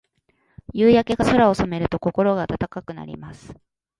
[0.73, 3.53] 夕焼けが空を染めると、心が温かくなります。